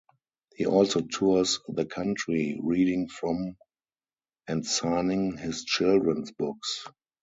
[0.55, 3.55] He also tours the country, reading from
[4.47, 6.87] and signing his children's books.